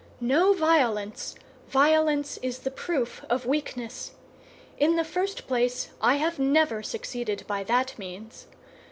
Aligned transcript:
"No 0.19 0.53
violence; 0.53 1.35
violence 1.69 2.39
is 2.41 2.57
the 2.65 2.71
proof 2.71 3.23
of 3.29 3.45
weakness. 3.45 4.13
In 4.79 4.95
the 4.95 5.03
first 5.03 5.45
place, 5.45 5.89
I 6.01 6.15
have 6.15 6.39
never 6.39 6.81
succeeded 6.81 7.43
by 7.45 7.63
that 7.65 7.99
means. 7.99 8.47